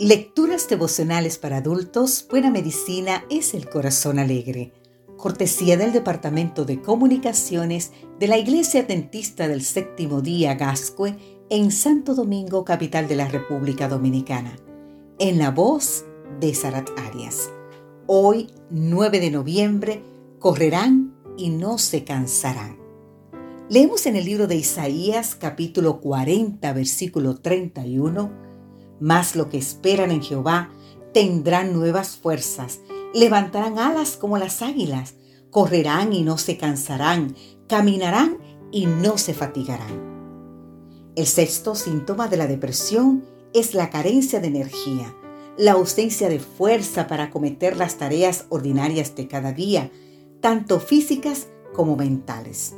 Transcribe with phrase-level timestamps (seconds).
[0.00, 4.72] Lecturas devocionales para adultos, Buena Medicina es el Corazón Alegre.
[5.16, 7.90] Cortesía del Departamento de Comunicaciones
[8.20, 11.16] de la Iglesia Adventista del Séptimo Día Gascue
[11.50, 14.54] en Santo Domingo, capital de la República Dominicana.
[15.18, 16.04] En la voz
[16.38, 17.50] de Sarat Arias.
[18.06, 20.04] Hoy, 9 de noviembre,
[20.38, 22.78] correrán y no se cansarán.
[23.68, 28.47] Leemos en el libro de Isaías capítulo 40 versículo 31
[29.00, 30.70] mas lo que esperan en Jehová
[31.12, 32.80] tendrán nuevas fuerzas,
[33.14, 35.14] levantarán alas como las águilas,
[35.50, 37.34] correrán y no se cansarán,
[37.66, 38.38] caminarán
[38.70, 40.08] y no se fatigarán.
[41.16, 45.14] El sexto síntoma de la depresión es la carencia de energía,
[45.56, 49.90] la ausencia de fuerza para acometer las tareas ordinarias de cada día,
[50.40, 52.76] tanto físicas como mentales.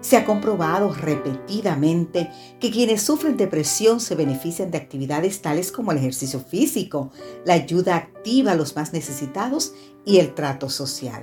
[0.00, 5.98] Se ha comprobado repetidamente que quienes sufren depresión se benefician de actividades tales como el
[5.98, 7.10] ejercicio físico,
[7.44, 9.74] la ayuda activa a los más necesitados
[10.06, 11.22] y el trato social.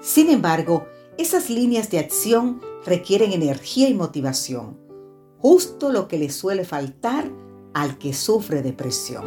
[0.00, 0.86] Sin embargo,
[1.18, 4.78] esas líneas de acción requieren energía y motivación,
[5.38, 7.28] justo lo que le suele faltar
[7.72, 9.24] al que sufre depresión.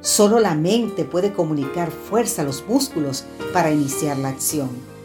[0.00, 4.95] Solo la mente puede comunicar fuerza a los músculos para iniciar la acción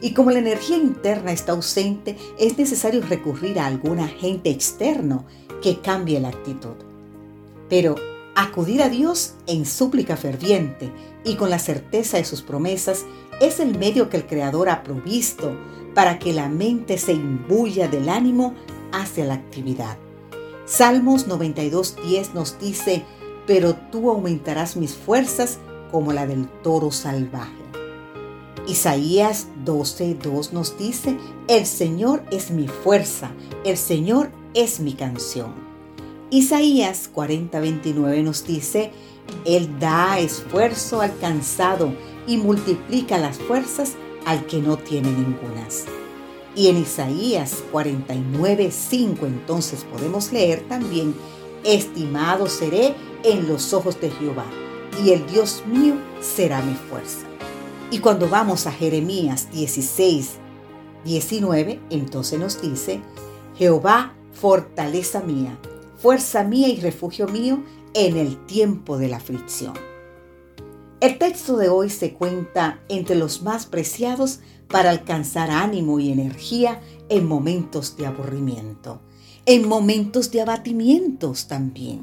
[0.00, 5.24] y como la energía interna está ausente, es necesario recurrir a algún agente externo
[5.62, 6.76] que cambie la actitud.
[7.68, 7.96] Pero
[8.34, 10.90] acudir a Dios en súplica ferviente
[11.24, 13.04] y con la certeza de sus promesas
[13.40, 15.56] es el medio que el Creador ha provisto
[15.94, 18.54] para que la mente se imbuya del ánimo
[18.92, 19.96] hacia la actividad.
[20.64, 23.04] Salmos 92.10 nos dice,
[23.46, 25.58] pero tú aumentarás mis fuerzas
[25.90, 27.79] como la del toro salvaje.
[28.70, 31.16] Isaías 12:2 nos dice,
[31.48, 33.32] el Señor es mi fuerza,
[33.64, 35.54] el Señor es mi canción.
[36.30, 38.92] Isaías 40:29 nos dice,
[39.44, 41.92] Él da esfuerzo al cansado
[42.28, 45.86] y multiplica las fuerzas al que no tiene ningunas.
[46.54, 51.16] Y en Isaías 49:5 entonces podemos leer también,
[51.64, 52.94] estimado seré
[53.24, 54.46] en los ojos de Jehová,
[55.04, 57.29] y el Dios mío será mi fuerza.
[57.92, 60.32] Y cuando vamos a Jeremías 16,
[61.04, 63.00] 19, entonces nos dice,
[63.56, 65.58] Jehová, fortaleza mía,
[65.98, 67.64] fuerza mía y refugio mío
[67.94, 69.74] en el tiempo de la aflicción.
[71.00, 76.80] El texto de hoy se cuenta entre los más preciados para alcanzar ánimo y energía
[77.08, 79.00] en momentos de aburrimiento,
[79.46, 82.02] en momentos de abatimientos también.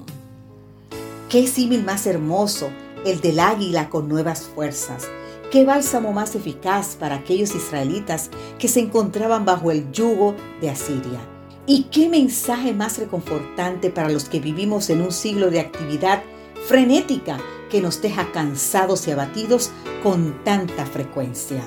[1.30, 2.72] Qué símil más hermoso
[3.06, 5.08] el del águila con nuevas fuerzas,
[5.52, 11.22] ¿Qué bálsamo más eficaz para aquellos israelitas que se encontraban bajo el yugo de Asiria?
[11.66, 16.22] ¿Y qué mensaje más reconfortante para los que vivimos en un siglo de actividad
[16.68, 17.38] frenética
[17.69, 19.72] que nos deja cansados y abatidos
[20.03, 21.63] con tanta frecuencia?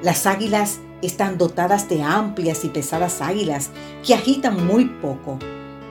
[0.00, 3.70] Las águilas están dotadas de amplias y pesadas águilas
[4.06, 5.40] que agitan muy poco,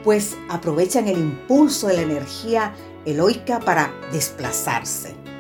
[0.05, 2.73] pues aprovechan el impulso de la energía
[3.05, 5.36] eloica para desplazarse.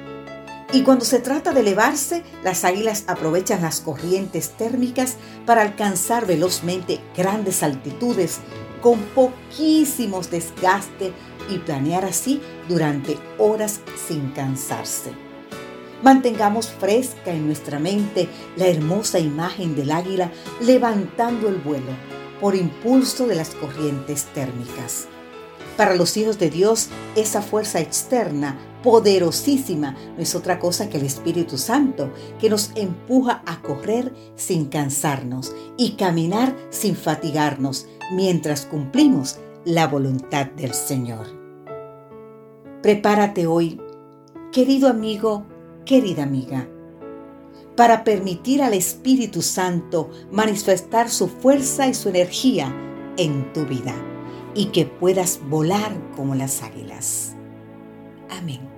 [0.73, 6.99] Y cuando se trata de elevarse, las águilas aprovechan las corrientes térmicas para alcanzar velozmente
[7.15, 8.39] grandes altitudes
[8.81, 11.13] con poquísimos desgaste
[11.49, 15.11] y planear así durante horas sin cansarse.
[16.03, 21.91] Mantengamos fresca en nuestra mente la hermosa imagen del águila levantando el vuelo
[22.39, 25.07] por impulso de las corrientes térmicas.
[25.77, 31.05] Para los hijos de Dios, esa fuerza externa, poderosísima, no es otra cosa que el
[31.05, 39.37] Espíritu Santo, que nos empuja a correr sin cansarnos y caminar sin fatigarnos mientras cumplimos
[39.65, 41.27] la voluntad del Señor.
[42.81, 43.79] Prepárate hoy,
[44.51, 45.45] querido amigo,
[45.85, 46.67] querida amiga,
[47.75, 52.75] para permitir al Espíritu Santo manifestar su fuerza y su energía
[53.17, 54.06] en tu vida
[54.57, 57.35] y que puedas volar como las águilas.
[58.29, 58.76] Amén.